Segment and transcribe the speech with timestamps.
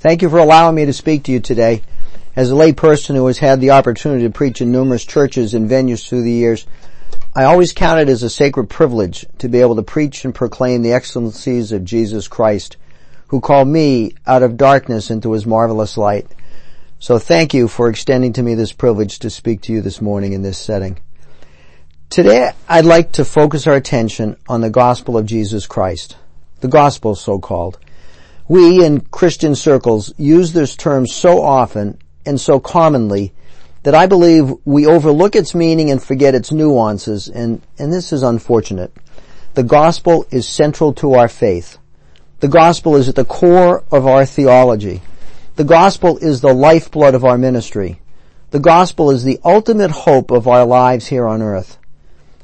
[0.00, 1.82] Thank you for allowing me to speak to you today.
[2.36, 5.68] As a lay person who has had the opportunity to preach in numerous churches and
[5.68, 6.68] venues through the years,
[7.34, 10.82] I always count it as a sacred privilege to be able to preach and proclaim
[10.82, 12.76] the excellencies of Jesus Christ,
[13.28, 16.28] who called me out of darkness into his marvelous light.
[17.00, 20.32] So thank you for extending to me this privilege to speak to you this morning
[20.32, 21.00] in this setting.
[22.08, 26.16] Today I'd like to focus our attention on the gospel of Jesus Christ.
[26.60, 27.78] The gospel so called.
[28.48, 33.34] We in Christian circles use this term so often and so commonly
[33.82, 38.22] that I believe we overlook its meaning and forget its nuances, and, and this is
[38.22, 38.92] unfortunate.
[39.54, 41.78] The gospel is central to our faith.
[42.40, 45.02] The gospel is at the core of our theology.
[45.56, 48.00] The gospel is the lifeblood of our ministry.
[48.50, 51.78] The gospel is the ultimate hope of our lives here on earth.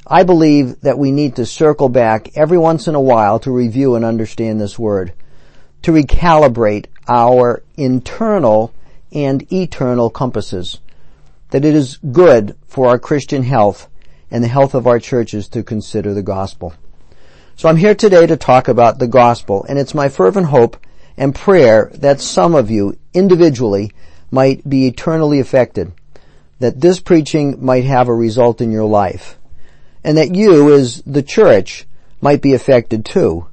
[0.05, 3.95] I believe that we need to circle back every once in a while to review
[3.95, 5.13] and understand this word,
[5.85, 8.73] to recalibrate our internal
[9.11, 10.79] and eternal compasses
[11.51, 13.87] that it is good for our Christian health
[14.31, 16.73] and the health of our churches to consider the gospel.
[17.55, 20.75] So I'm here today to talk about the gospel and it's my fervent hope
[21.17, 23.91] and prayer that some of you individually
[24.31, 25.93] might be eternally affected,
[26.57, 29.37] that this preaching might have a result in your life,
[30.03, 31.85] and that you as the church
[32.21, 33.45] might be affected too,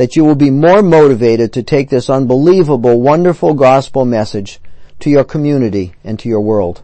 [0.00, 4.58] that you will be more motivated to take this unbelievable, wonderful gospel message
[4.98, 6.82] to your community and to your world.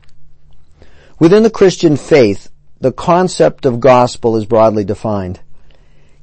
[1.19, 5.41] Within the Christian faith, the concept of gospel is broadly defined.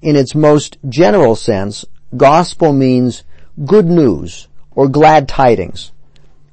[0.03, 1.83] In its most general sense,
[2.15, 3.23] gospel means
[3.65, 5.91] good news or glad tidings.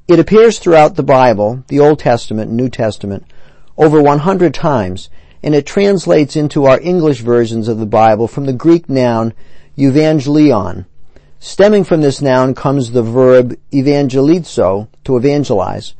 [0.08, 3.26] It appears throughout the Bible, the Old Testament and New Testament,
[3.76, 5.10] over 100 times,
[5.42, 9.34] and it translates into our English versions of the Bible from the Greek noun
[9.80, 10.84] evangelion.
[11.38, 15.94] Stemming from this noun comes the verb evangelizo, to evangelize,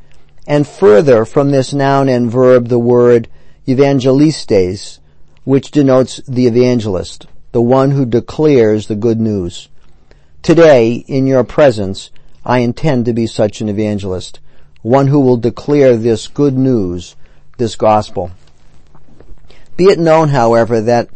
[0.45, 3.27] and further from this noun and verb the word
[3.67, 4.99] evangelistes,
[5.43, 9.67] which denotes the evangelist, the one who declares the good news.
[10.43, 12.11] Today, in your presence,
[12.45, 14.39] I intend to be such an evangelist,
[14.83, 17.15] one who will declare this good news,
[17.57, 18.31] this gospel.
[19.75, 21.09] Be it known, however, that,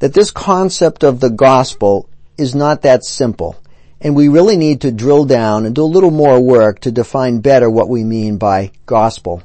[0.00, 2.09] that this concept of the gospel
[2.40, 3.56] is not that simple
[4.00, 7.40] and we really need to drill down and do a little more work to define
[7.40, 9.42] better what we mean by gospel.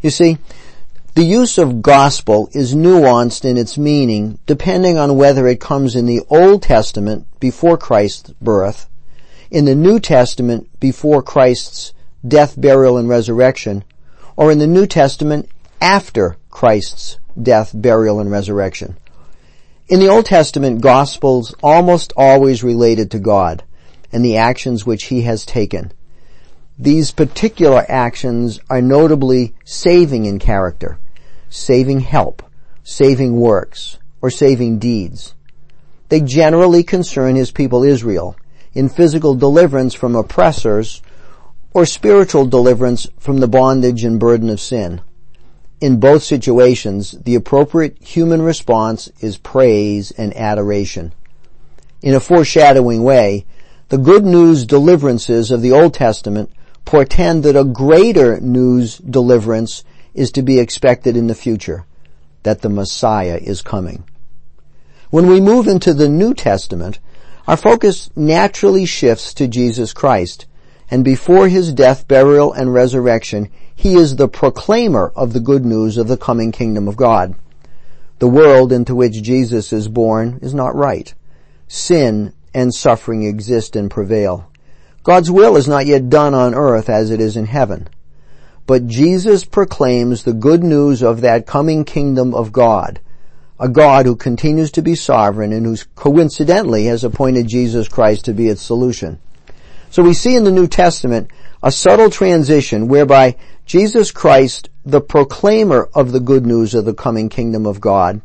[0.00, 0.38] You see,
[1.14, 6.06] the use of gospel is nuanced in its meaning depending on whether it comes in
[6.06, 8.88] the Old Testament before Christ's birth,
[9.50, 11.92] in the New Testament before Christ's
[12.26, 13.82] death, burial, and resurrection,
[14.36, 15.48] or in the New Testament
[15.80, 18.96] after Christ's death, burial, and resurrection.
[19.88, 23.64] In the Old Testament, gospels almost always related to God
[24.12, 25.92] and the actions which he has taken.
[26.78, 30.98] These particular actions are notably saving in character,
[31.48, 32.42] saving help,
[32.84, 35.34] saving works, or saving deeds.
[36.10, 38.36] They generally concern his people Israel
[38.74, 41.00] in physical deliverance from oppressors
[41.72, 45.00] or spiritual deliverance from the bondage and burden of sin.
[45.80, 51.12] In both situations, the appropriate human response is praise and adoration.
[52.02, 53.46] In a foreshadowing way,
[53.88, 56.50] the good news deliverances of the Old Testament
[56.84, 59.84] portend that a greater news deliverance
[60.14, 61.84] is to be expected in the future,
[62.42, 64.04] that the Messiah is coming.
[65.10, 66.98] When we move into the New Testament,
[67.46, 70.46] our focus naturally shifts to Jesus Christ,
[70.90, 75.98] and before his death, burial, and resurrection, he is the proclaimer of the good news
[75.98, 77.36] of the coming kingdom of God.
[78.18, 81.14] The world into which Jesus is born is not right.
[81.68, 84.50] Sin and suffering exist and prevail.
[85.04, 87.86] God's will is not yet done on earth as it is in heaven.
[88.66, 92.98] But Jesus proclaims the good news of that coming kingdom of God,
[93.60, 98.32] a God who continues to be sovereign and who coincidentally has appointed Jesus Christ to
[98.32, 99.20] be its solution.
[99.88, 101.30] So we see in the New Testament
[101.62, 107.28] a subtle transition whereby Jesus Christ, the proclaimer of the good news of the coming
[107.28, 108.20] kingdom of God,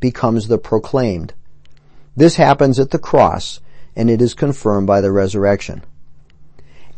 [0.00, 1.32] becomes the proclaimed.
[2.16, 3.60] This happens at the cross
[3.96, 5.82] and it is confirmed by the resurrection.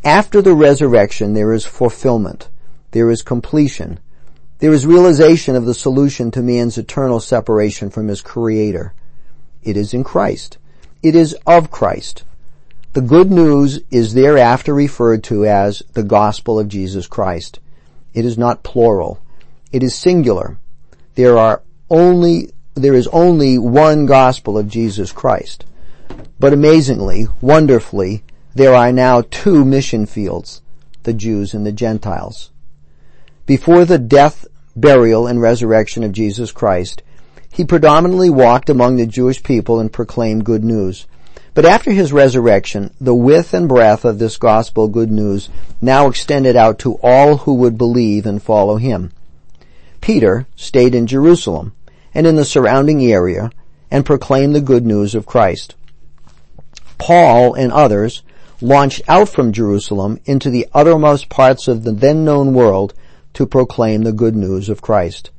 [0.03, 2.49] After the resurrection, there is fulfillment.
[2.91, 3.99] There is completion.
[4.59, 8.93] There is realization of the solution to man's eternal separation from his creator.
[9.63, 10.57] It is in Christ.
[11.03, 12.23] It is of Christ.
[12.93, 17.59] The good news is thereafter referred to as the gospel of Jesus Christ.
[18.13, 19.19] It is not plural.
[19.71, 20.57] It is singular.
[21.15, 25.65] There are only there is only one gospel of Jesus Christ.
[26.39, 28.23] But amazingly, wonderfully,
[28.53, 30.61] there are now two mission fields,
[31.03, 32.51] the Jews and the Gentiles.
[33.45, 34.45] Before the death,
[34.75, 37.01] burial, and resurrection of Jesus Christ,
[37.51, 41.07] he predominantly walked among the Jewish people and proclaimed good news.
[41.57, 45.49] But after his resurrection, the width and breadth of this gospel good news
[45.81, 49.11] now extended out to all who would believe and follow him.
[49.99, 51.73] Peter stayed in Jerusalem
[52.13, 53.49] and in the surrounding area
[53.89, 55.73] and proclaimed the good news of Christ.
[56.99, 58.21] Paul and others
[58.61, 62.93] launched out from Jerusalem into the uttermost parts of the then known world
[63.33, 65.31] to proclaim the good news of Christ.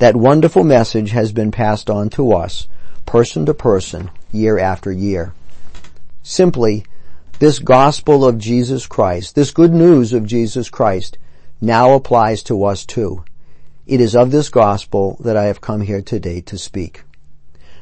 [0.00, 2.68] That wonderful message has been passed on to us,
[3.06, 5.32] person to person, year after year.
[6.22, 6.84] Simply,
[7.38, 11.18] this gospel of Jesus Christ, this good news of Jesus Christ,
[11.60, 13.24] now applies to us too.
[13.86, 17.02] It is of this gospel that I have come here today to speak.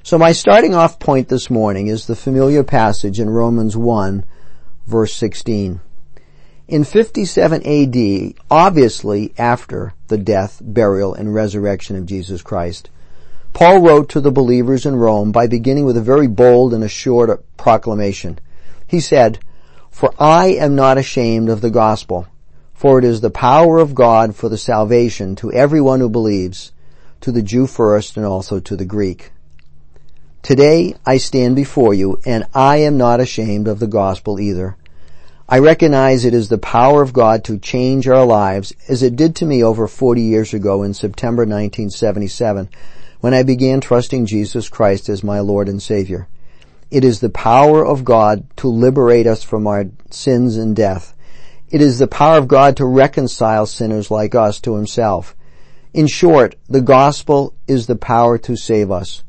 [0.02, 4.24] So my starting off point this morning is the familiar passage in Romans 1
[4.86, 5.80] verse 16.
[6.68, 12.90] In 57 AD, obviously after the death, burial, and resurrection of Jesus Christ,
[13.52, 17.38] Paul wrote to the believers in Rome by beginning with a very bold and assured
[17.56, 18.38] proclamation.
[18.86, 19.38] He said,
[19.90, 22.26] For I am not ashamed of the gospel,
[22.72, 26.72] for it is the power of God for the salvation to everyone who believes,
[27.20, 29.32] to the Jew first and also to the Greek.
[30.42, 34.76] Today I stand before you and I am not ashamed of the gospel either.
[35.46, 39.36] I recognize it is the power of God to change our lives as it did
[39.36, 42.70] to me over 40 years ago in September 1977
[43.20, 46.28] when I began trusting Jesus Christ as my Lord and Savior.
[46.90, 51.14] It is the power of God to liberate us from our sins and death.
[51.70, 55.36] It is the power of God to reconcile sinners like us to Himself.
[55.94, 59.22] In short, the gospel is the power to save us.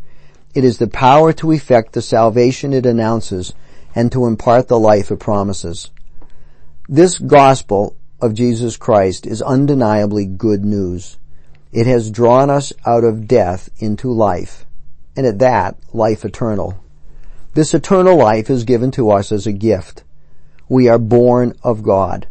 [0.56, 3.54] It is the power to effect the salvation it announces
[3.94, 5.92] and to impart the life it promises.
[6.90, 11.18] This gospel of Jesus Christ is undeniably good news.
[11.72, 14.66] It has drawn us out of death into life,
[15.16, 16.84] and at that, life eternal.
[17.54, 20.04] This eternal life is given to us as a gift.
[20.68, 22.28] We are born of God.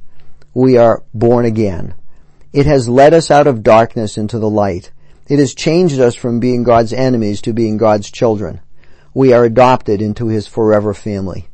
[0.53, 1.95] We are born again.
[2.53, 4.93] It has led us out of darkness into the light.
[5.27, 8.61] It has changed us from being God's enemies to being God's children.
[9.15, 11.49] We are adopted into His forever family.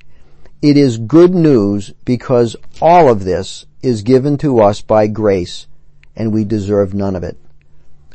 [0.60, 5.68] It is good news because all of this is given to us by grace
[6.16, 7.36] and we deserve none of it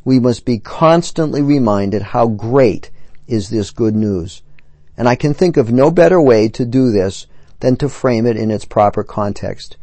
[0.03, 2.89] we must be constantly reminded how great
[3.27, 4.41] is this good news.
[4.97, 7.27] And I can think of no better way to do this
[7.59, 9.77] than to frame it in its proper context.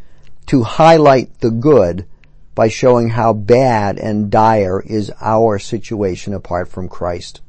[0.46, 2.06] To highlight the good
[2.54, 7.40] by showing how bad and dire is our situation apart from Christ.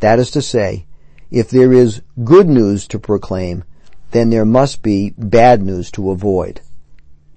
[0.00, 0.86] That is to say,
[1.30, 3.64] if there is good news to proclaim,
[4.10, 6.60] then there must be bad news to avoid.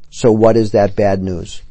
[0.09, 1.62] So what is that bad news?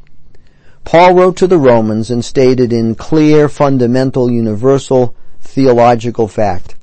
[0.85, 6.75] Paul wrote to the Romans and stated in clear, fundamental, universal theological fact,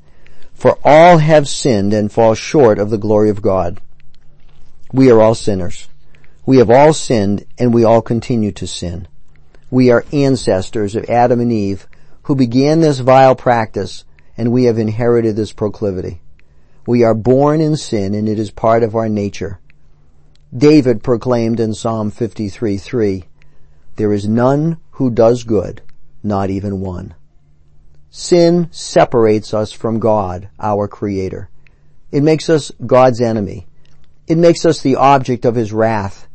[0.54, 3.80] for all have sinned and fall short of the glory of God.
[4.92, 5.88] We are all sinners.
[6.46, 9.06] We have all sinned and we all continue to sin.
[9.70, 11.86] We are ancestors of Adam and Eve
[12.22, 14.04] who began this vile practice
[14.36, 16.22] and we have inherited this proclivity.
[16.86, 19.60] We are born in sin and it is part of our nature.
[20.56, 23.24] David proclaimed in Psalm 53:3,
[23.98, 25.82] there is none who does good,
[26.22, 27.14] not even one.
[28.10, 31.50] Sin separates us from God, our creator.
[32.12, 33.66] It makes us God's enemy.
[34.28, 36.28] It makes us the object of his wrath.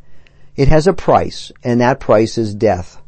[0.58, 3.02] It has a price, and that price is death.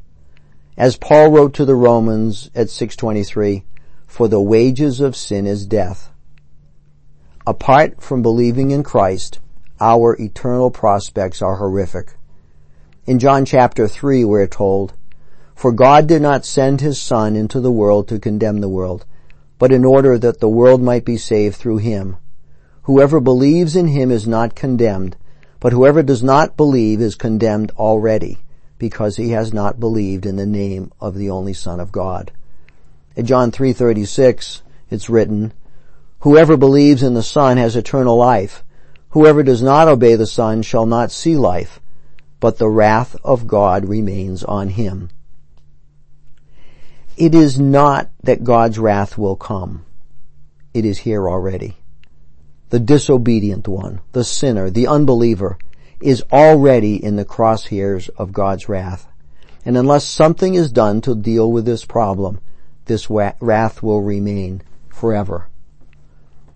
[0.78, 3.66] As Paul wrote to the Romans at 623,
[4.08, 6.12] for the wages of sin is death.
[7.46, 9.40] Apart from believing in Christ,
[9.82, 12.16] our eternal prospects are horrific.
[13.08, 14.94] In John chapter 3 we're told,
[15.54, 19.06] For God did not send his Son into the world to condemn the world,
[19.60, 22.18] but in order that the world might be saved through him.
[22.84, 25.18] Whoever believes in him is not condemned,
[25.60, 28.40] but whoever does not believe is condemned already,
[28.80, 32.32] because he has not believed in the name of the only Son of God.
[33.16, 35.54] In John 3.36, it's written,
[36.22, 38.64] Whoever believes in the Son has eternal life.
[39.10, 41.80] Whoever does not obey the Son shall not see life,
[42.46, 45.10] but the wrath of God remains on him.
[47.18, 49.84] It is not that God's wrath will come.
[50.72, 51.78] It is here already.
[52.70, 55.58] The disobedient one, the sinner, the unbeliever,
[56.00, 59.08] is already in the crosshairs of God's wrath.
[59.66, 62.42] And unless something is done to deal with this problem,
[62.86, 65.50] this wrath will remain forever.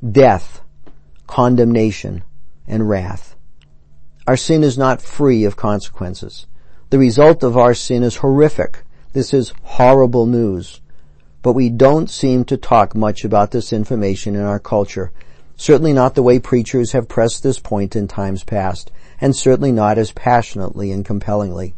[0.07, 0.61] Death,
[1.25, 2.21] condemnation,
[2.67, 3.35] and wrath
[4.29, 6.45] our sin is not free of consequences.
[6.91, 8.83] The result of our sin is horrific.
[9.11, 10.81] This is horrible news.
[11.41, 15.11] But we don't seem to talk much about this information in our culture.
[15.57, 19.97] Certainly not the way preachers have pressed this point in times past, and certainly not
[19.97, 21.73] as passionately and compellingly.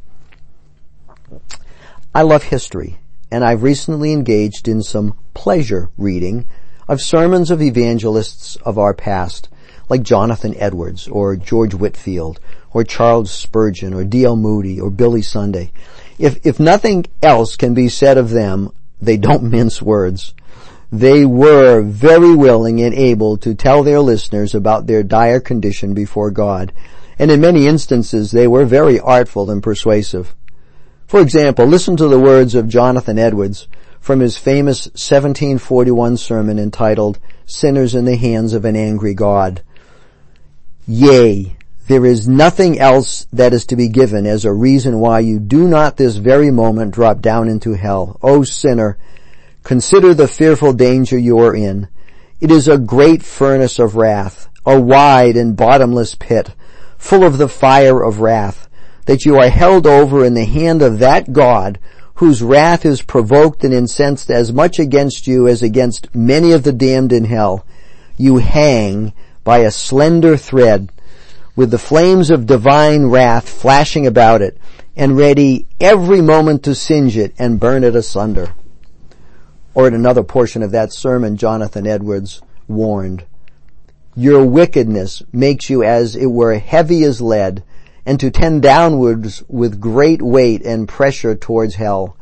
[2.13, 2.99] I love history,
[3.31, 6.49] and I've recently engaged in some pleasure reading
[6.89, 9.47] of sermons of evangelists of our past,
[9.91, 12.39] like Jonathan Edwards or George Whitefield
[12.71, 14.37] or Charles Spurgeon or D.L.
[14.37, 15.73] Moody or Billy Sunday.
[16.17, 18.71] If, if nothing else can be said of them,
[19.01, 20.33] they don't mince words.
[20.93, 26.31] They were very willing and able to tell their listeners about their dire condition before
[26.31, 26.71] God.
[27.19, 30.33] And in many instances, they were very artful and persuasive.
[31.05, 33.67] For example, listen to the words of Jonathan Edwards
[33.99, 39.61] from his famous 1741 sermon entitled Sinners in the Hands of an Angry God.
[40.87, 41.55] Yea,
[41.87, 45.67] there is nothing else that is to be given as a reason why you do
[45.67, 48.17] not this very moment drop down into hell.
[48.21, 48.97] O sinner,
[49.63, 51.87] consider the fearful danger you are in.
[52.39, 56.55] It is a great furnace of wrath, a wide and bottomless pit,
[56.97, 58.67] full of the fire of wrath
[59.05, 61.79] that you are held over in the hand of that God
[62.15, 66.71] whose wrath is provoked and incensed as much against you as against many of the
[66.71, 67.65] damned in hell.
[68.15, 70.91] You hang by a slender thread
[71.55, 74.57] with the flames of divine wrath flashing about it
[74.95, 78.53] and ready every moment to singe it and burn it asunder.
[79.73, 83.25] Or in another portion of that sermon, Jonathan Edwards warned,
[84.15, 87.63] your wickedness makes you as it were heavy as lead
[88.05, 92.17] and to tend downwards with great weight and pressure towards hell.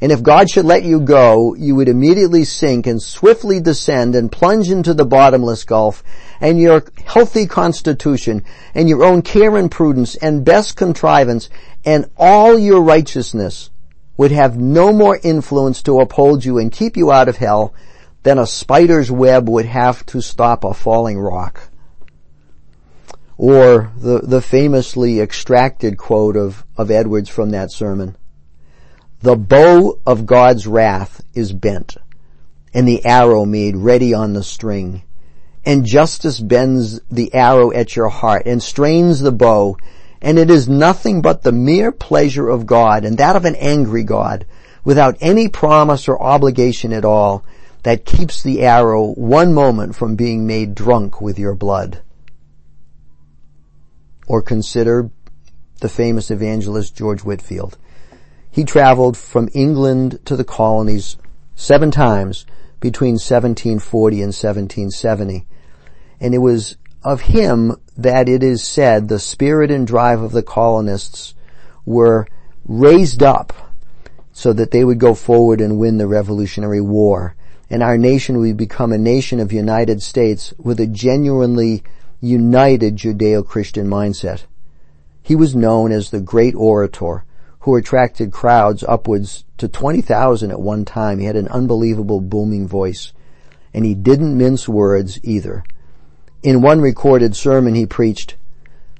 [0.00, 4.30] And if God should let you go, you would immediately sink and swiftly descend and
[4.30, 6.02] plunge into the bottomless gulf,
[6.40, 11.48] and your healthy constitution, and your own care and prudence, and best contrivance,
[11.84, 13.70] and all your righteousness
[14.16, 17.74] would have no more influence to uphold you and keep you out of hell
[18.24, 21.68] than a spider's web would have to stop a falling rock.
[23.36, 28.16] Or the, the famously extracted quote of, of Edwards from that sermon.
[29.24, 31.96] The bow of God's wrath is bent
[32.74, 35.02] and the arrow made ready on the string.
[35.64, 39.78] And justice bends the arrow at your heart and strains the bow
[40.20, 44.04] and it is nothing but the mere pleasure of God and that of an angry
[44.04, 44.44] God
[44.84, 47.46] without any promise or obligation at all
[47.82, 52.02] that keeps the arrow one moment from being made drunk with your blood.
[54.26, 55.08] Or consider
[55.80, 57.78] the famous evangelist George Whitefield.
[58.54, 61.16] He traveled from England to the colonies
[61.56, 62.46] seven times
[62.78, 65.44] between 1740 and 1770.
[66.20, 70.44] And it was of him that it is said the spirit and drive of the
[70.44, 71.34] colonists
[71.84, 72.28] were
[72.64, 73.52] raised up
[74.30, 77.34] so that they would go forward and win the Revolutionary War.
[77.68, 81.82] And our nation would become a nation of United States with a genuinely
[82.20, 84.44] united Judeo-Christian mindset.
[85.20, 87.24] He was known as the great orator
[87.64, 91.18] who attracted crowds upwards to 20,000 at one time.
[91.18, 93.12] He had an unbelievable booming voice
[93.72, 95.64] and he didn't mince words either.
[96.42, 98.36] In one recorded sermon he preached,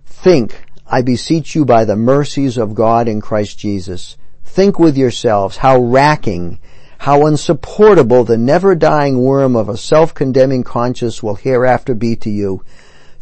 [0.06, 4.16] Think, I beseech you by the mercies of God in Christ Jesus.
[4.44, 6.59] Think with yourselves how racking,
[6.99, 12.62] how unsupportable the never dying worm of a self-condemning conscience will hereafter be to you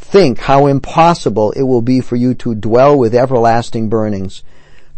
[0.03, 4.43] Think how impossible it will be for you to dwell with everlasting burnings.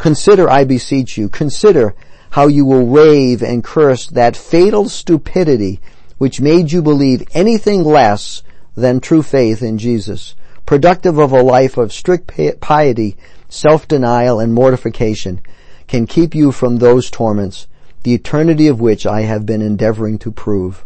[0.05, 1.95] Consider, I beseech you, consider
[2.33, 5.81] how you will rave and curse that fatal stupidity
[6.19, 8.43] which made you believe anything less
[8.77, 10.35] than true faith in Jesus,
[10.67, 12.31] productive of a life of strict
[12.61, 13.17] piety,
[13.49, 15.41] self-denial, and mortification,
[15.89, 17.67] can keep you from those torments,
[18.03, 20.85] the eternity of which I have been endeavoring to prove.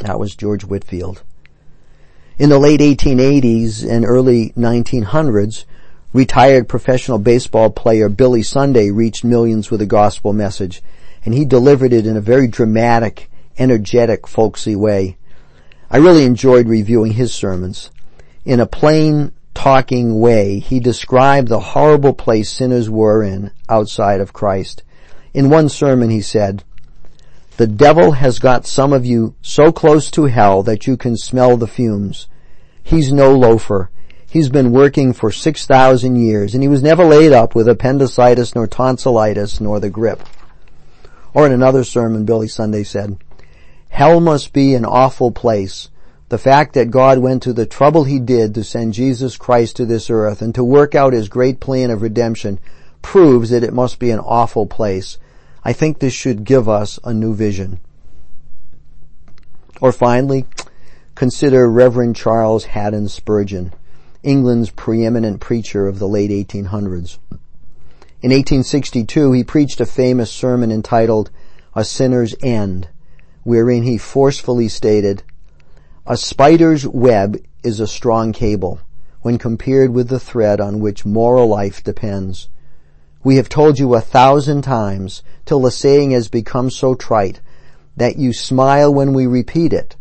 [0.00, 1.22] That was George Whitefield.
[2.36, 5.64] In the late 1880s and early 1900s,
[6.12, 10.82] retired professional baseball player Billy Sunday reached millions with a gospel message,
[11.24, 15.16] and he delivered it in a very dramatic, energetic, folksy way.
[15.90, 17.90] I really enjoyed reviewing his sermons.
[18.44, 24.32] In a plain, talking way, he described the horrible place sinners were in outside of
[24.32, 24.82] Christ.
[25.32, 26.62] In one sermon he said,
[27.56, 31.56] the devil has got some of you so close to hell that you can smell
[31.56, 32.28] the fumes.
[32.82, 33.90] He's no loafer.
[34.28, 38.66] He's been working for 6,000 years and he was never laid up with appendicitis nor
[38.66, 40.26] tonsillitis nor the grippe.
[41.32, 43.18] Or in another sermon, Billy Sunday said,
[43.88, 45.88] Hell must be an awful place
[46.28, 49.86] The fact that God went to the trouble he did to send Jesus Christ to
[49.86, 52.58] this earth and to work out his great plan of redemption
[53.00, 55.18] proves that it must be an awful place.
[55.64, 57.78] I think this should give us a new vision.
[59.80, 60.46] Or finally,
[61.14, 63.72] consider Reverend Charles Haddon Spurgeon,
[64.26, 67.18] England's preeminent preacher of the late 1800s.
[68.22, 71.30] In 1862, he preached a famous sermon entitled
[71.76, 72.88] A Sinner's End,
[73.44, 75.22] wherein he forcefully stated,
[76.04, 78.80] a spider's web is a strong cable
[79.22, 82.48] when compared with the thread on which moral life depends.
[83.22, 87.40] We have told you a thousand times till the saying has become so trite
[87.96, 89.94] that you smile when we repeat it.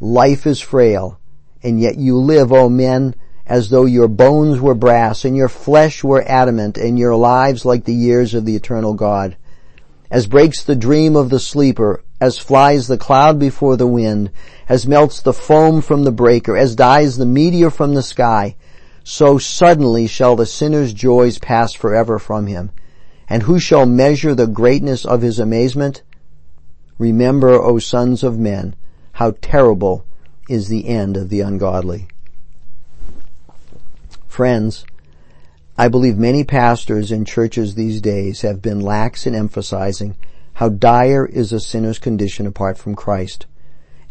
[0.00, 1.19] Life is frail,
[1.62, 3.14] and yet you live, O men,
[3.46, 7.84] as though your bones were brass and your flesh were adamant and your lives like
[7.84, 9.36] the years of the eternal God.
[10.10, 14.30] As breaks the dream of the sleeper, as flies the cloud before the wind,
[14.68, 18.56] as melts the foam from the breaker, as dies the meteor from the sky,
[19.02, 22.70] so suddenly shall the sinner's joys pass forever from him.
[23.28, 26.02] And who shall measure the greatness of his amazement?
[26.98, 28.74] Remember, O sons of men,
[29.12, 30.04] how terrible
[30.50, 32.08] is the end of the ungodly.
[34.26, 34.84] Friends,
[35.78, 40.16] I believe many pastors in churches these days have been lax in emphasizing
[40.54, 43.46] how dire is a sinner's condition apart from Christ.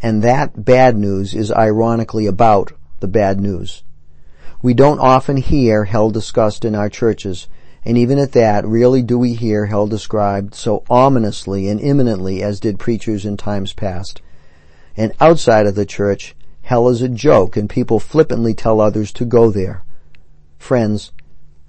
[0.01, 3.83] And that bad news is ironically about the bad news.
[4.61, 7.47] We don't often hear hell discussed in our churches,
[7.83, 12.59] and even at that, rarely do we hear hell described so ominously and imminently as
[12.59, 14.21] did preachers in times past.
[14.99, 19.23] And outside of the church, hell is a joke and people flippantly tell others to
[19.23, 19.81] go there.
[20.57, 21.13] Friends,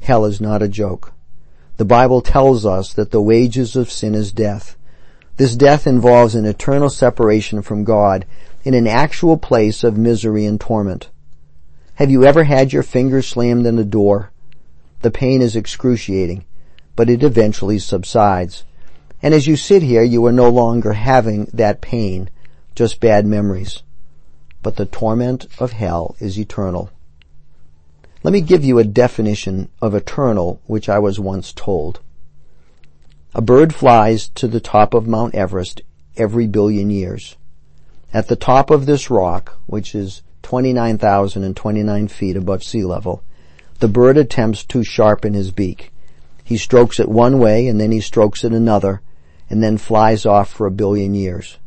[0.00, 1.12] hell is not a joke.
[1.76, 4.76] The Bible tells us that the wages of sin is death.
[5.36, 8.26] This death involves an eternal separation from God
[8.64, 11.08] in an actual place of misery and torment.
[11.94, 14.32] Have you ever had your fingers slammed in a door?
[15.02, 16.46] The pain is excruciating,
[16.96, 18.64] but it eventually subsides.
[19.22, 22.28] And as you sit here, you are no longer having that pain,
[22.80, 23.82] just bad memories.
[24.62, 26.90] But the torment of hell is eternal.
[28.22, 32.00] Let me give you a definition of eternal which I was once told.
[33.34, 35.82] A bird flies to the top of Mount Everest
[36.16, 37.36] every billion years.
[38.14, 43.22] At the top of this rock, which is 29,029 feet above sea level,
[43.80, 45.92] the bird attempts to sharpen his beak.
[46.42, 49.02] He strokes it one way and then he strokes it another
[49.50, 51.58] and then flies off for a billion years.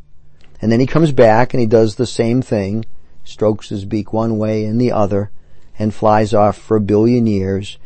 [0.64, 2.86] And then he comes back and he does the same thing,
[3.22, 5.30] strokes his beak one way and the other,
[5.78, 7.76] and flies off for a billion years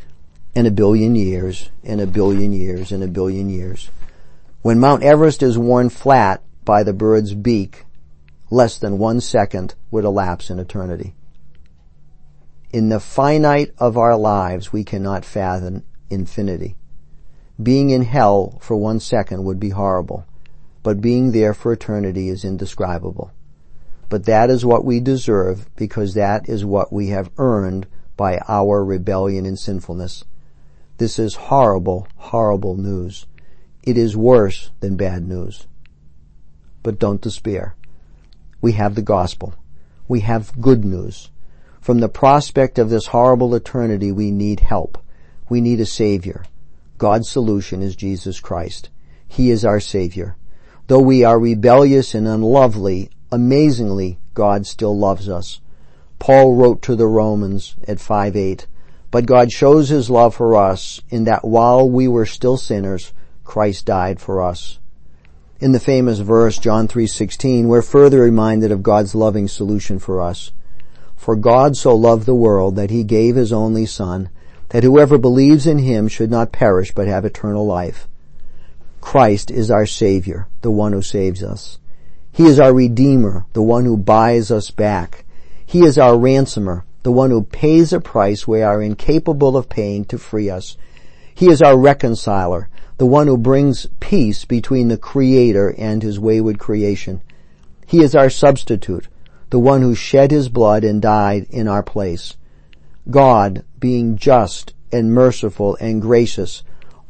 [0.54, 3.90] and a billion years and a billion years and a billion years.
[4.62, 7.84] When Mount Everest is worn flat by the bird's beak,
[8.48, 11.16] less than one second would elapse in eternity.
[12.70, 16.76] In the finite of our lives, we cannot fathom infinity.
[17.60, 20.27] Being in hell for one second would be horrible,
[20.88, 23.30] but being there for eternity is indescribable.
[24.08, 28.82] But that is what we deserve because that is what we have earned by our
[28.82, 30.24] rebellion and sinfulness.
[30.96, 33.26] This is horrible, horrible news.
[33.82, 35.66] It is worse than bad news.
[36.82, 37.74] But don't despair.
[38.62, 39.56] We have the gospel.
[40.08, 41.28] We have good news.
[41.82, 44.96] From the prospect of this horrible eternity, we need help.
[45.50, 46.46] We need a savior.
[46.96, 48.88] God's solution is Jesus Christ.
[49.26, 50.37] He is our savior.
[50.88, 55.60] Though we are rebellious and unlovely, Amazingly, God still loves us.
[56.18, 58.64] Paul wrote to the Romans at 5-8,
[59.10, 63.12] but God shows his love for us in that while we were still sinners,
[63.44, 64.78] Christ died for us.
[65.60, 70.52] In the famous verse, John 3.16, we're further reminded of God's loving solution for us.
[71.14, 74.30] For God so loved the world that he gave his only son,
[74.70, 78.08] that whoever believes in him should not perish but have eternal life.
[79.08, 81.78] Christ is our Savior, the one who saves us.
[82.30, 85.24] He is our Redeemer, the one who buys us back.
[85.64, 90.04] He is our ransomer, the one who pays a price we are incapable of paying
[90.04, 90.76] to free us.
[91.34, 92.68] He is our reconciler,
[92.98, 97.22] the one who brings peace between the Creator and His wayward creation.
[97.86, 99.08] He is our substitute,
[99.48, 102.36] the one who shed His blood and died in our place.
[103.10, 106.62] God, being just and merciful and gracious,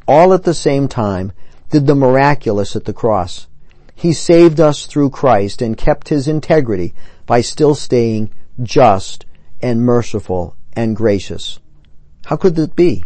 [0.07, 1.33] all at the same time,
[1.71, 3.47] did the miraculous at the cross.
[3.95, 6.95] He saved us through Christ and kept his integrity
[7.27, 8.31] by still staying
[8.63, 9.27] just
[9.61, 11.59] and merciful and gracious.
[12.27, 13.05] How could that be?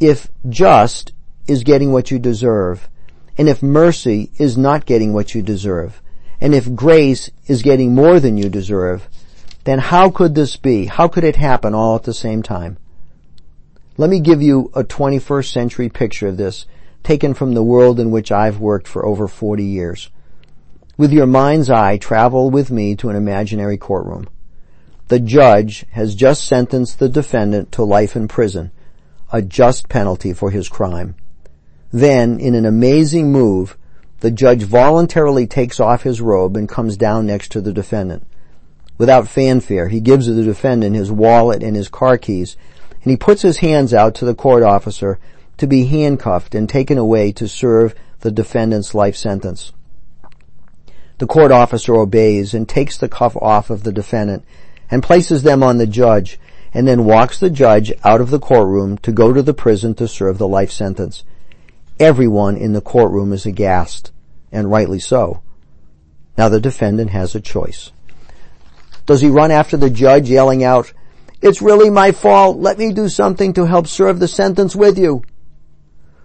[0.00, 1.12] If just
[1.46, 2.88] is getting what you deserve,
[3.36, 6.02] and if mercy is not getting what you deserve,
[6.42, 9.08] And if grace is getting more than you deserve,
[9.62, 10.86] then how could this be?
[10.86, 12.78] How could it happen all at the same time?
[13.96, 16.66] Let me give you a 21st century picture of this,
[17.02, 20.10] taken from the world in which I've worked for over 40 years.
[20.96, 24.28] With your mind's eye, travel with me to an imaginary courtroom.
[25.08, 28.70] The judge has just sentenced the defendant to life in prison,
[29.32, 31.16] a just penalty for his crime.
[31.92, 33.76] Then, in an amazing move,
[34.20, 38.26] the judge voluntarily takes off his robe and comes down next to the defendant.
[38.96, 42.56] Without fanfare, he gives the defendant his wallet and his car keys
[43.02, 45.18] and he puts his hands out to the court officer
[45.58, 49.72] to be handcuffed and taken away to serve the defendant's life sentence.
[51.18, 54.44] The court officer obeys and takes the cuff off of the defendant
[54.90, 56.38] and places them on the judge
[56.74, 60.08] and then walks the judge out of the courtroom to go to the prison to
[60.08, 61.24] serve the life sentence.
[62.00, 64.10] Everyone in the courtroom is aghast,
[64.50, 65.42] and rightly so.
[66.36, 67.92] Now the defendant has a choice.
[69.04, 70.92] Does he run after the judge yelling out,
[71.42, 72.58] it's really my fault.
[72.58, 75.22] Let me do something to help serve the sentence with you.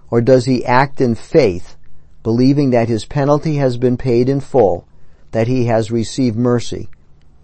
[0.10, 1.76] Or does he act in faith,
[2.24, 4.88] believing that his penalty has been paid in full,
[5.32, 6.90] that he has received mercy,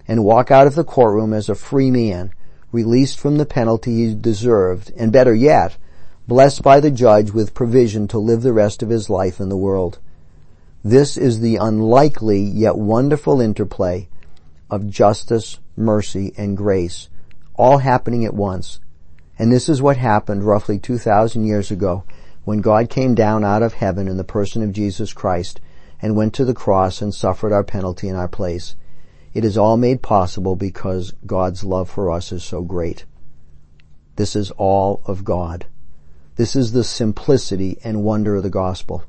[0.08, 2.32] and walk out of the courtroom as a free man,
[2.72, 5.78] released from the penalty he deserved, and better yet,
[6.28, 9.58] blessed by the judge with provision to live the rest of his life in the
[9.58, 10.00] world.
[10.84, 14.08] This is the unlikely yet wonderful interplay
[14.70, 17.10] of justice, mercy, and grace
[17.56, 18.80] all happening at once.
[19.38, 22.04] And this is what happened roughly 2,000 years ago
[22.46, 25.62] when God came down out of heaven in the person of Jesus Christ
[26.02, 28.76] and went to the cross and suffered our penalty in our place.
[29.34, 33.06] It is all made possible because God's love for us is so great.
[34.16, 35.66] This is all of God.
[36.36, 39.04] This is the simplicity and wonder of the gospel.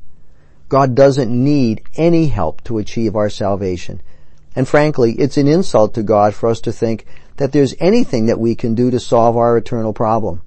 [0.69, 4.01] God doesn't need any help to achieve our salvation.
[4.57, 8.39] And frankly, it's an insult to God for us to think that there's anything that
[8.39, 10.43] we can do to solve our eternal problem.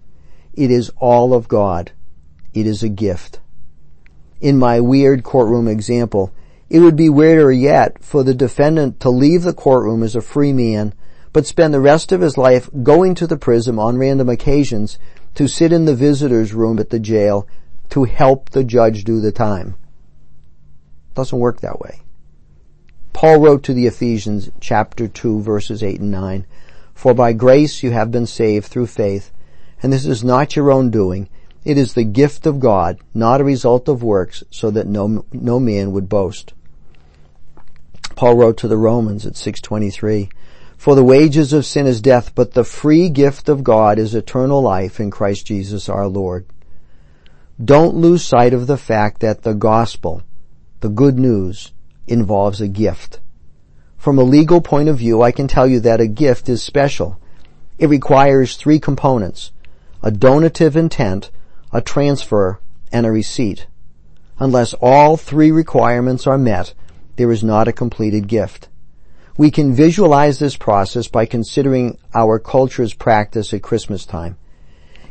[0.53, 1.91] It is all of God.
[2.53, 3.39] It is a gift.
[4.39, 6.31] In my weird courtroom example,
[6.69, 10.53] it would be weirder yet for the defendant to leave the courtroom as a free
[10.53, 10.93] man,
[11.33, 14.97] but spend the rest of his life going to the prison on random occasions
[15.35, 17.47] to sit in the visitor's room at the jail
[17.89, 19.75] to help the judge do the time.
[21.15, 22.01] Doesn't work that way.
[23.13, 26.45] Paul wrote to the Ephesians chapter 2 verses 8 and 9,
[26.93, 29.31] for by grace you have been saved through faith,
[29.81, 31.29] and this is not your own doing.
[31.67, 35.59] It is the gift of God, not a result of works, so that no, no
[35.59, 36.53] man would boast.
[38.15, 40.29] Paul wrote to the Romans at 623,
[40.77, 44.61] For the wages of sin is death, but the free gift of God is eternal
[44.61, 46.45] life in Christ Jesus our Lord.
[47.61, 50.21] Don't lose sight of the fact that the gospel,
[50.79, 51.73] the good news,
[52.07, 53.19] involves a gift.
[53.97, 57.19] From a legal point of view, I can tell you that a gift is special.
[57.77, 59.51] It requires three components.
[60.01, 61.29] A donative intent,
[61.71, 62.59] a transfer,
[62.91, 63.67] and a receipt.
[64.39, 66.73] Unless all three requirements are met,
[67.15, 68.69] there is not a completed gift.
[69.37, 74.37] We can visualize this process by considering our culture's practice at Christmas time.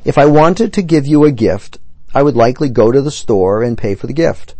[0.04, 1.78] If I wanted to give you a gift,
[2.14, 4.54] I would likely go to the store and pay for the gift.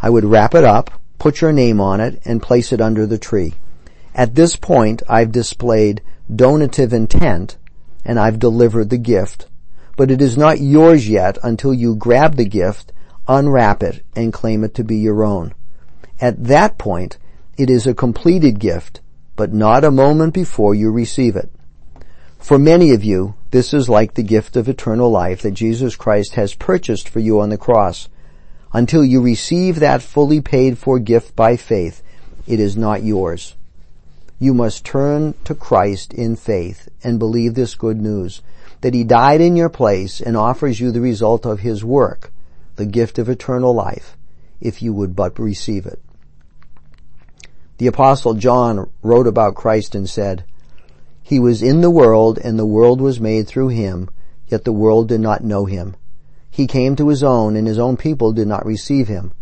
[0.00, 3.18] I would wrap it up, put your name on it, and place it under the
[3.18, 3.54] tree.
[4.14, 6.02] At this point, I've displayed
[6.34, 7.56] donative intent
[8.04, 9.46] and I've delivered the gift,
[9.96, 12.92] but it is not yours yet until you grab the gift,
[13.28, 15.54] unwrap it, and claim it to be your own.
[16.20, 17.18] At that point,
[17.56, 19.00] it is a completed gift,
[19.36, 21.50] but not a moment before you receive it.
[22.38, 26.34] For many of you, this is like the gift of eternal life that Jesus Christ
[26.34, 28.08] has purchased for you on the cross.
[28.72, 32.02] Until you receive that fully paid for gift by faith,
[32.46, 33.54] it is not yours
[34.38, 38.42] you must turn to Christ in faith and believe this good news,
[38.84, 42.30] that He died in your place and offers you the result of His work,
[42.76, 44.14] the gift of eternal life,
[44.60, 46.02] if you would but receive it.
[47.78, 50.44] The apostle John wrote about Christ and said,
[51.22, 54.10] He was in the world and the world was made through Him,
[54.48, 55.96] yet the world did not know Him.
[56.50, 59.32] He came to His own and His own people did not receive Him.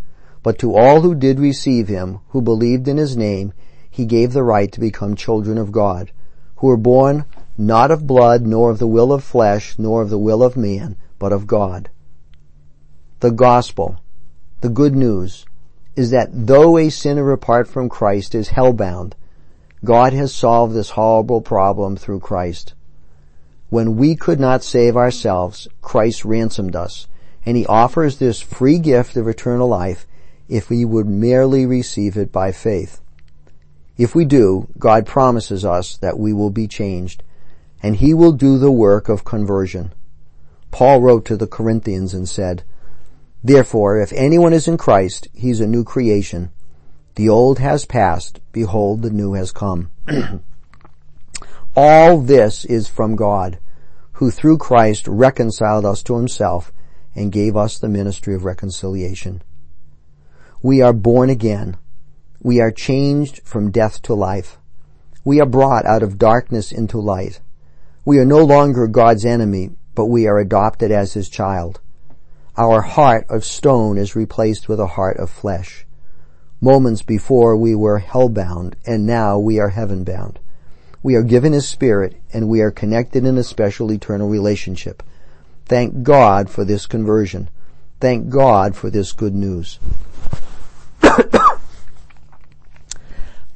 [0.45, 3.55] But to all who did receive Him, who believed in His name,
[3.91, 6.13] he gave the right to become children of God,
[6.59, 7.25] who were born
[7.67, 10.97] not of blood, nor of the will of flesh, nor of the will of man,
[11.19, 11.89] but of God.
[13.21, 13.99] The gospel,
[14.61, 15.47] the good news,
[15.95, 19.15] is that though a sinner apart from Christ is hellbound,
[19.85, 22.75] God has solved this horrible problem through Christ.
[23.71, 27.07] When we could not save ourselves, Christ ransomed us,
[27.47, 30.07] and He offers this free gift of eternal life
[30.49, 33.01] if we would merely receive it by faith.
[33.97, 37.23] If we do, God promises us that we will be changed
[37.83, 39.93] and he will do the work of conversion.
[40.71, 42.63] Paul wrote to the Corinthians and said,
[43.45, 46.51] Therefore, if anyone is in Christ, he's a new creation.
[47.17, 48.41] The old has passed.
[48.53, 49.91] Behold, the new has come.
[51.77, 53.59] All this is from God,
[54.13, 56.73] who through Christ reconciled us to himself
[57.15, 59.43] and gave us the ministry of reconciliation.
[60.63, 61.77] We are born again.
[62.41, 64.59] We are changed from death to life.
[65.25, 67.41] We are brought out of darkness into light.
[68.05, 71.81] We are no longer God's enemy, but we are adopted as his child.
[72.57, 75.87] Our heart of stone is replaced with a heart of flesh.
[76.61, 80.41] Moments before we were hell-bound, and now we are heaven-bound.
[81.03, 85.03] We are given his spirit, and we are connected in a special eternal relationship.
[85.67, 87.51] Thank God for this conversion.
[88.01, 89.79] Thank God for this good news.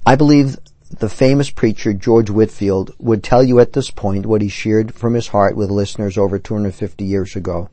[0.06, 0.56] I believe
[0.90, 5.14] the famous preacher George Whitefield would tell you at this point what he shared from
[5.14, 7.68] his heart with listeners over 250 years ago.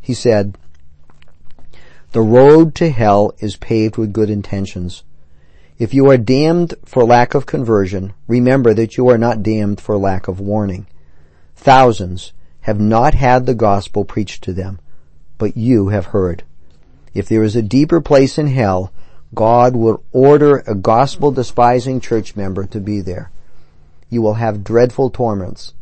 [0.00, 0.56] He said,
[2.12, 5.04] the road to hell is paved with good intentions.
[5.78, 9.98] If you are damned for lack of conversion, remember that you are not damned for
[9.98, 10.86] lack of warning.
[11.56, 14.80] Thousands have not had the gospel preached to them,
[15.36, 16.42] but you have heard.
[17.12, 18.92] If there is a deeper place in hell,
[19.36, 23.30] God will order a gospel despising church member to be there.
[24.08, 25.74] You will have dreadful torments.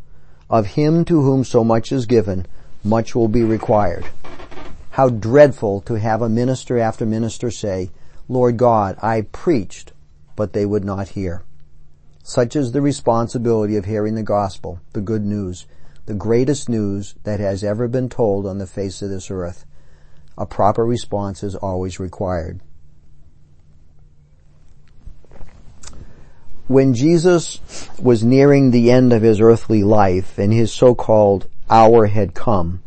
[0.49, 2.47] Of him to whom so much is given,
[2.83, 4.07] much will be required.
[4.89, 7.91] How dreadful to have a minister after minister say,
[8.27, 9.93] Lord God, I preached,
[10.35, 11.43] but they would not hear.
[12.23, 15.65] Such is the responsibility of hearing the gospel, the good news,
[16.07, 19.65] the greatest news that has ever been told on the face of this earth.
[20.37, 22.59] A proper response is always required.
[26.67, 27.59] When Jesus
[27.99, 32.81] was nearing the end of his earthly life and his so-called hour had come,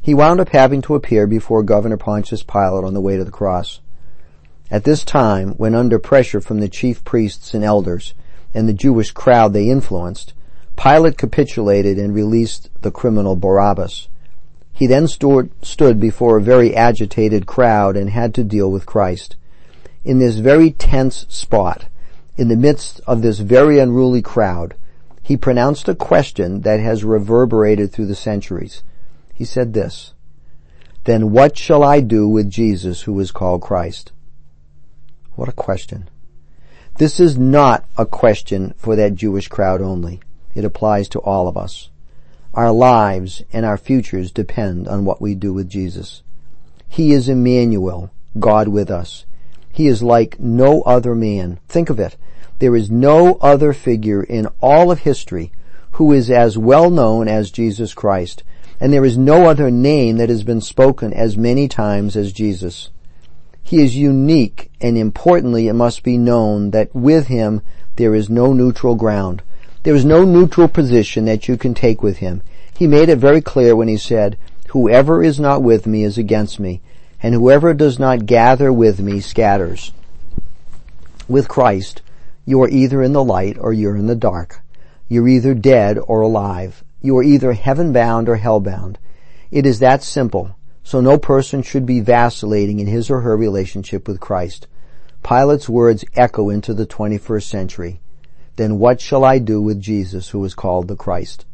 [0.00, 3.30] he wound up having to appear before Governor Pontius Pilate on the way to the
[3.30, 3.80] cross.
[4.70, 8.14] At this time, when under pressure from the chief priests and elders
[8.54, 10.32] and the Jewish crowd they influenced,
[10.76, 14.08] Pilate capitulated and released the criminal Barabbas.
[14.72, 19.34] He then stood, before a very agitated crowd and had to deal with Christ.
[20.04, 21.86] In this very tense spot,
[22.38, 24.76] in the midst of this very unruly crowd,
[25.22, 28.84] he pronounced a question that has reverberated through the centuries.
[29.34, 30.14] He said this,
[31.02, 34.12] Then what shall I do with Jesus who is called Christ?
[35.34, 36.08] What a question.
[36.96, 40.20] This is not a question for that Jewish crowd only.
[40.54, 41.90] It applies to all of us.
[42.54, 46.22] Our lives and our futures depend on what we do with Jesus.
[46.88, 49.26] He is Emmanuel, God with us.
[49.72, 51.58] He is like no other man.
[51.68, 52.16] Think of it.
[52.58, 55.52] There is no other figure in all of history
[55.92, 58.42] who is as well known as Jesus Christ,
[58.80, 62.90] and there is no other name that has been spoken as many times as Jesus.
[63.62, 67.60] He is unique, and importantly it must be known that with him
[67.96, 69.42] there is no neutral ground.
[69.82, 72.42] There is no neutral position that you can take with him.
[72.76, 76.60] He made it very clear when he said, whoever is not with me is against
[76.60, 76.80] me,
[77.22, 79.92] and whoever does not gather with me scatters.
[81.28, 82.02] With Christ,
[82.48, 84.62] you are either in the light or you're in the dark.
[85.06, 86.82] You're either dead or alive.
[87.02, 88.98] You are either heaven bound or hell bound.
[89.50, 94.08] It is that simple, so no person should be vacillating in his or her relationship
[94.08, 94.66] with Christ.
[95.22, 98.00] Pilate's words echo into the 21st century.
[98.56, 101.44] Then what shall I do with Jesus who is called the Christ?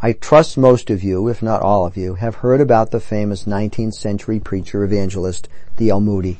[0.00, 3.42] I trust most of you, if not all of you, have heard about the famous
[3.44, 6.00] 19th century preacher evangelist D.L.
[6.00, 6.38] Moody.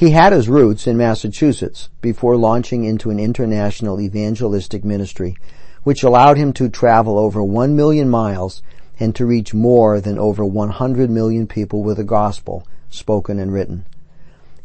[0.00, 5.36] He had his roots in Massachusetts before launching into an international evangelistic ministry,
[5.82, 8.62] which allowed him to travel over one million miles
[8.98, 13.84] and to reach more than over 100 million people with the gospel, spoken and written.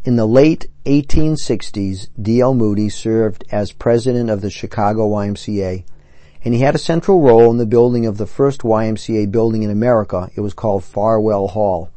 [0.05, 2.53] In the late 1860s, D.L.
[2.53, 5.83] Moody served as president of the Chicago YMCA
[6.45, 9.69] and he had a central role in the building of the first YMCA building in
[9.69, 10.29] America.
[10.33, 11.89] It was called Farwell Hall.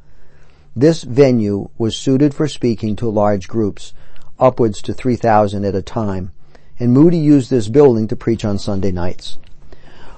[0.77, 3.93] This venue was suited for speaking to large groups,
[4.39, 6.31] upwards to 3,000 at a time,
[6.79, 9.39] and Moody used this building to preach on Sunday nights.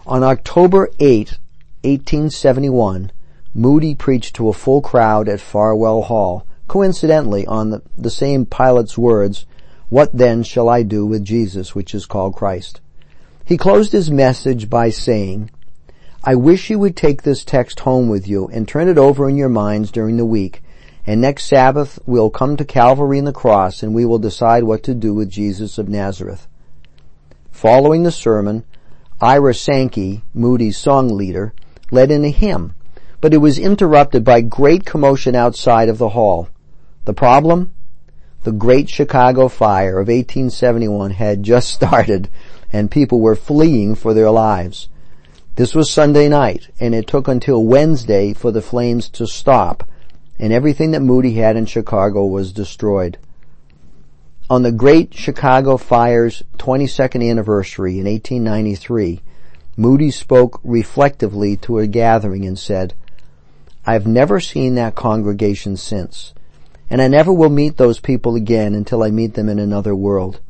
[0.06, 1.38] On October 8,
[1.82, 3.12] 1871,
[3.54, 8.98] Moody preached to a full crowd at Farwell Hall, coincidentally on the, the same Pilate's
[8.98, 9.46] words,
[9.88, 12.80] What then shall I do with Jesus, which is called Christ?
[13.44, 15.50] He closed his message by saying,
[16.22, 19.38] I wish you would take this text home with you and turn it over in
[19.38, 20.62] your minds during the week
[21.06, 24.82] And next Sabbath we'll come to Calvary and the cross and we will decide what
[24.82, 26.46] to do with Jesus of Nazareth.
[27.50, 28.64] Following the sermon,
[29.20, 31.54] Ira Sankey, Moody's song leader,
[31.90, 32.74] led in a hymn,
[33.20, 36.48] but it was interrupted by great commotion outside of the hall.
[37.06, 37.72] The problem?
[38.44, 42.28] The Great Chicago Fire of 1871 had just started
[42.72, 44.88] and people were fleeing for their lives.
[45.60, 49.86] This was Sunday night and it took until Wednesday for the flames to stop
[50.38, 53.18] and everything that Moody had in Chicago was destroyed.
[54.48, 59.20] On the Great Chicago Fire's 22nd anniversary in 1893,
[59.76, 62.94] Moody spoke reflectively to a gathering and said,
[63.84, 66.32] I've never seen that congregation since,
[66.88, 70.40] and I never will meet those people again until I meet them in another world.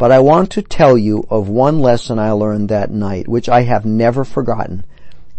[0.00, 3.64] But I want to tell you of one lesson I learned that night, which I
[3.64, 4.86] have never forgotten,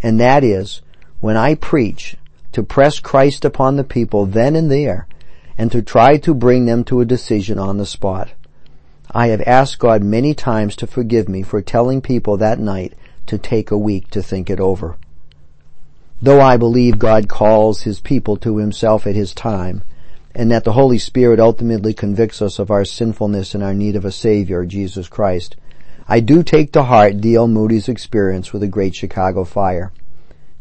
[0.03, 0.83] and that is,
[1.19, 2.15] when I preach,
[2.51, 5.07] to press Christ upon the people then and there,
[5.57, 8.33] and to try to bring them to a decision on the spot.
[9.09, 12.93] I have asked God many times to forgive me for telling people that night
[13.25, 14.95] to take a week to think it over.
[16.21, 19.81] Though I believe God calls His people to Himself at His time,
[20.33, 24.05] and that the Holy Spirit ultimately convicts us of our sinfulness and our need of
[24.05, 25.55] a Savior, Jesus Christ,
[26.07, 27.47] I do take to heart D.L.
[27.47, 29.91] Moody's experience with the Great Chicago Fire.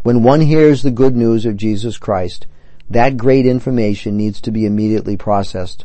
[0.03, 2.47] When one hears the good news of Jesus Christ,
[2.89, 5.85] that great information needs to be immediately processed.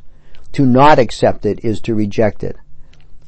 [0.54, 2.56] To not accept it is to reject it.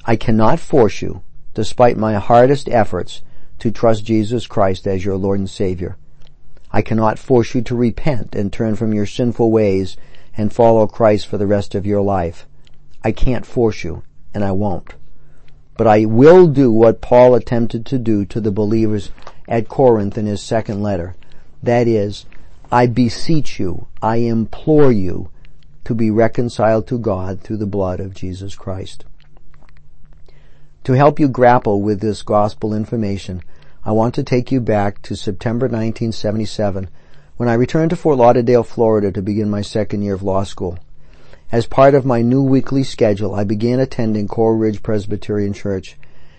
[0.05, 3.21] I cannot force you, despite my hardest efforts,
[3.59, 5.97] to trust Jesus Christ as your Lord and Savior.
[6.71, 9.97] I cannot force you to repent and turn from your sinful ways
[10.37, 12.45] and follow Christ for the rest of your life.
[13.03, 14.93] I can't force you, and I won't.
[15.75, 19.11] But I will do what Paul attempted to do to the believers
[19.47, 21.15] at Corinth in his second letter.
[21.63, 22.25] That is,
[22.71, 25.29] I beseech you, I implore you
[25.85, 29.05] to be reconciled to God through the blood of Jesus Christ.
[30.83, 33.41] To help you grapple with this gospel information,
[33.85, 36.89] I want to take you back to September 1977
[37.37, 40.79] when I returned to Fort Lauderdale, Florida to begin my second year of law school.
[41.51, 45.97] As part of my new weekly schedule, I began attending Coral Ridge Presbyterian Church,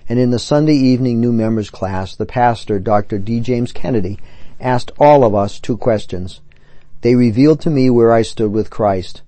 [0.08, 3.18] and in the Sunday evening new members class, the pastor, Dr.
[3.18, 3.38] D.
[3.38, 4.18] James Kennedy,
[4.60, 6.40] asked all of us two questions.
[7.02, 9.22] They revealed to me where I stood with Christ.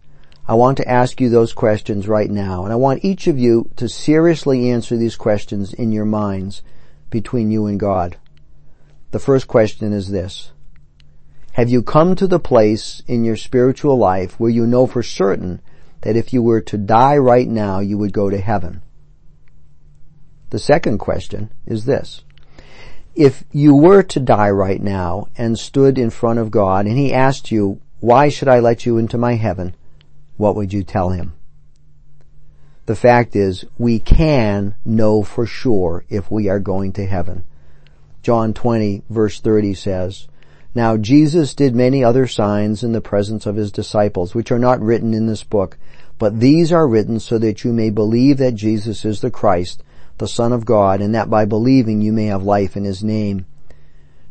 [0.49, 3.71] I want to ask you those questions right now, and I want each of you
[3.77, 6.63] to seriously answer these questions in your minds
[7.11, 8.17] between you and God.
[9.13, 10.51] The first question is this.
[11.53, 15.61] Have you come to the place in your spiritual life where you know for certain
[16.03, 18.83] that if you were to die right now, you would go to heaven?
[20.51, 22.23] The second question is this
[23.15, 27.13] if you were to die right now and stood in front of God and He
[27.13, 29.75] asked you, why should I let you into my heaven?
[30.37, 31.35] What would you tell Him?
[32.87, 37.45] The fact is, we can know for sure if we are going to heaven.
[38.23, 40.29] John 20 verse 30 says,
[40.75, 44.81] Now Jesus did many other signs in the presence of His disciples, which are not
[44.81, 45.77] written in this book,
[46.19, 49.83] but these are written so that you may believe that Jesus is the Christ,
[50.19, 53.47] the Son of God, and that by believing you may have life in His name.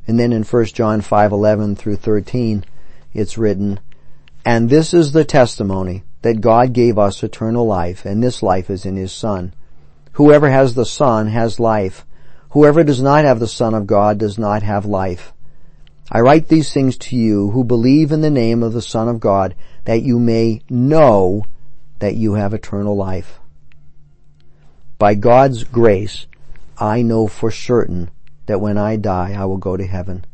[0.08, 2.64] And then in 1 John 5:11 through 13,
[3.14, 3.80] it's written,
[4.46, 8.86] And this is the testimony that God gave us eternal life, and this life is
[8.86, 9.54] in His Son.
[10.14, 12.06] Whoever has the Son has life.
[12.52, 15.34] Whoever does not have the Son of God does not have life.
[16.12, 19.20] I write these things to you who believe in the name of the Son of
[19.20, 19.54] God,
[19.86, 21.44] that you may know
[22.00, 23.40] that you have eternal life.
[24.98, 26.26] By God's grace,
[26.78, 28.10] I know for certain
[28.48, 30.26] that when I die, I will go to heaven.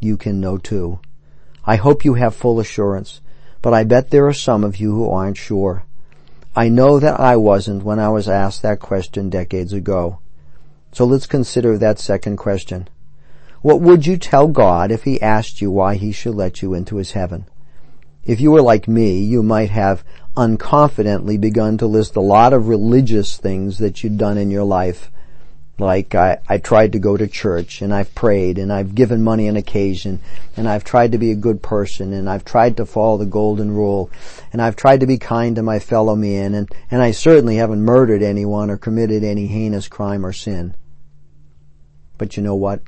[0.00, 1.00] You can know too.
[1.66, 3.20] I hope you have full assurance,
[3.60, 5.84] but I bet there are some of you who aren't sure.
[6.56, 10.20] I know that I wasn't when I was asked that question decades ago.
[10.92, 12.88] So let's consider that second question.
[13.64, 16.96] What would you tell God if He asked you why He should let you into
[16.96, 17.46] His heaven?
[18.26, 20.04] If you were like me, you might have
[20.36, 25.10] unconfidently begun to list a lot of religious things that you'd done in your life.
[25.78, 29.48] Like I, I tried to go to church and I've prayed and I've given money
[29.48, 30.20] on occasion
[30.58, 33.70] and I've tried to be a good person and I've tried to follow the golden
[33.70, 34.10] rule
[34.52, 37.82] and I've tried to be kind to my fellow man and, and I certainly haven't
[37.82, 40.74] murdered anyone or committed any heinous crime or sin.
[42.18, 42.82] But you know what?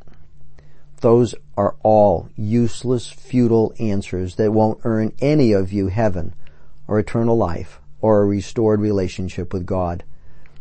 [1.01, 6.35] Those are all useless, futile answers that won't earn any of you heaven
[6.89, 10.05] or eternal life or a restored relationship with God.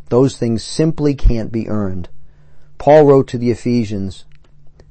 [0.10, 2.10] Those things simply can't be earned.
[2.78, 4.26] Paul wrote to the Ephesians,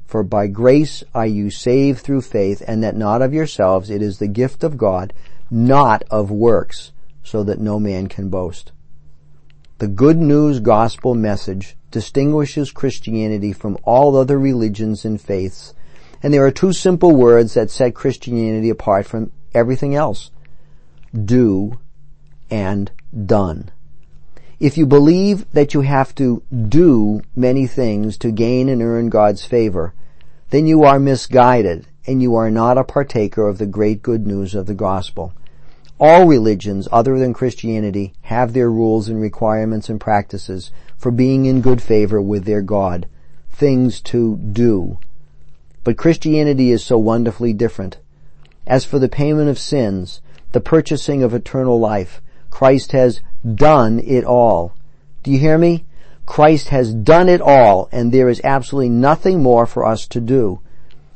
[0.07, 4.19] For by grace are you saved through faith, and that not of yourselves, it is
[4.19, 5.13] the gift of God,
[5.51, 6.93] not of works,
[7.23, 8.73] so that no man can boast.
[9.79, 15.75] The good news gospel message distinguishes Christianity from all other religions and faiths,
[16.25, 20.33] and there are two simple words that set Christianity apart from everything else.
[21.15, 21.79] Do
[22.51, 22.91] and
[23.27, 23.71] done.
[24.59, 29.45] If you believe that you have to do many things to gain and earn God's
[29.45, 29.95] favor,
[30.51, 34.53] then you are misguided and you are not a partaker of the great good news
[34.57, 35.33] of the gospel.
[36.01, 40.73] All religions other than Christianity have their rules and requirements and practices
[41.05, 43.07] for being in good favor with their God,
[43.53, 44.99] things to do.
[45.83, 47.99] But Christianity is so wonderfully different.
[48.67, 53.21] As for the payment of sins, the purchasing of eternal life, Christ has
[53.55, 54.73] done it all.
[55.23, 55.85] Do you hear me?
[56.25, 60.61] Christ has done it all and there is absolutely nothing more for us to do.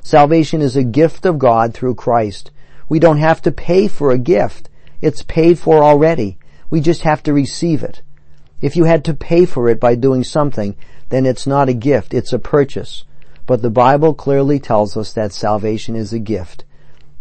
[0.03, 2.51] Salvation is a gift of God through Christ.
[2.91, 4.69] We don't have to pay for a gift.
[5.01, 6.37] It's paid for already.
[6.69, 8.03] We just have to receive it.
[8.61, 10.77] If you had to pay for it by doing something,
[11.11, 13.05] then it's not a gift, it's a purchase.
[13.47, 16.65] But the Bible clearly tells us that salvation is a gift.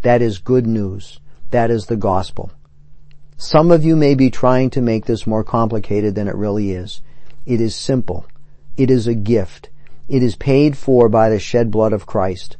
[0.01, 1.19] That is good news.
[1.51, 2.51] That is the gospel.
[3.37, 7.01] Some of you may be trying to make this more complicated than it really is.
[7.45, 8.25] It is simple.
[8.75, 9.69] It is a gift.
[10.09, 12.57] It is paid for by the shed blood of Christ.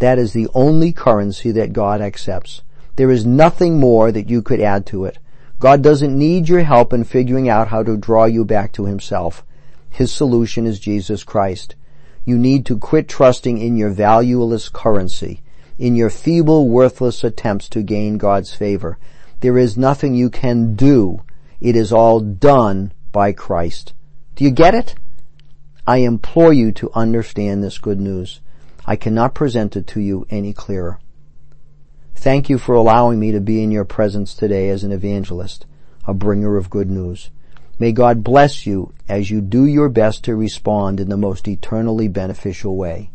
[0.00, 2.62] That is the only currency that God accepts.
[2.96, 5.18] There is nothing more that you could add to it.
[5.58, 9.44] God doesn't need your help in figuring out how to draw you back to Himself.
[9.90, 11.74] His solution is Jesus Christ.
[12.24, 15.42] You need to quit trusting in your valueless currency,
[15.76, 18.98] in your feeble, worthless attempts to gain God's favor.
[19.40, 21.22] There is nothing you can do.
[21.60, 23.94] It is all done by Christ.
[24.36, 24.94] Do you get it?
[25.86, 28.40] I implore you to understand this good news.
[28.86, 31.00] I cannot present it to you any clearer.
[32.20, 35.66] Thank you for allowing me to be in your presence today as an evangelist,
[36.04, 37.30] a bringer of good news.
[37.78, 42.08] May God bless you as you do your best to respond in the most eternally
[42.08, 43.10] beneficial way.